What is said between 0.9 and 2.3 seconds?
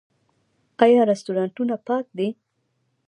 رستورانتونه پاک دي؟